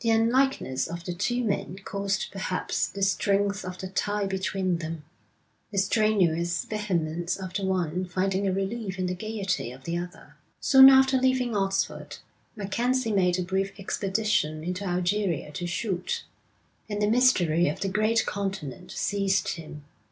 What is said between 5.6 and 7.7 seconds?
the strenuous vehemence of the